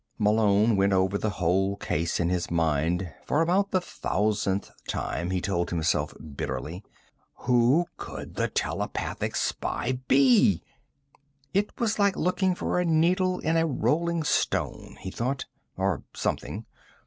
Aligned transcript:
Malone 0.17 0.75
went 0.75 0.93
over 0.93 1.15
the 1.15 1.29
whole 1.29 1.75
case 1.75 2.19
in 2.19 2.27
his 2.29 2.49
mind 2.49 3.13
for 3.23 3.39
about 3.39 3.69
the 3.69 3.79
thousandth 3.79 4.71
time, 4.87 5.29
he 5.29 5.39
told 5.39 5.69
himself 5.69 6.11
bitterly. 6.35 6.83
Who 7.45 7.85
could 7.97 8.33
the 8.33 8.47
telepathic 8.47 9.35
spy 9.35 9.99
be? 10.07 10.63
It 11.53 11.79
was 11.79 11.99
like 11.99 12.15
looking 12.15 12.55
for 12.55 12.79
a 12.79 12.83
needle 12.83 13.37
in 13.41 13.55
a 13.57 13.67
rolling 13.67 14.23
stone, 14.23 14.97
he 15.01 15.11
thought. 15.11 15.45
Or 15.77 16.01
something. 16.15 16.65